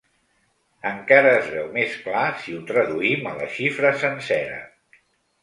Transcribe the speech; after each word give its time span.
Encara 0.91 1.33
es 1.41 1.51
veu 1.55 1.67
més 1.75 1.97
clar 2.07 2.23
si 2.47 2.57
ho 2.57 2.63
traduïm 2.73 3.29
a 3.33 3.35
la 3.43 3.51
xifra 3.59 3.95
sencera. 4.07 4.59